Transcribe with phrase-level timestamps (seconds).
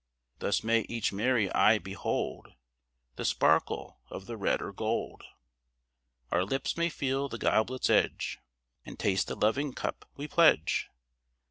[0.39, 2.55] Thus may each merry eye behold
[3.17, 5.23] The sparkle of the red or gold.
[6.31, 8.39] Our lips may feel the goblet's edge
[8.83, 10.89] And taste the loving cup we pledge.